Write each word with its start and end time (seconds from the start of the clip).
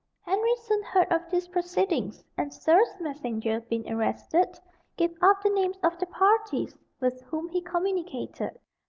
Henry 0.21 0.55
soon 0.55 0.81
heard 0.81 1.11
of 1.13 1.29
these 1.29 1.47
proceedings, 1.47 2.23
and 2.35 2.51
Serle's 2.51 2.99
messenger 2.99 3.59
being 3.61 3.87
arrested, 3.87 4.59
gave 4.97 5.15
up 5.21 5.43
the 5.43 5.49
names 5.51 5.77
of 5.83 5.95
the 5.99 6.07
parties 6.07 6.75
with 6.99 7.21
whom 7.29 7.47
he 7.49 7.61
communicated. 7.61 8.59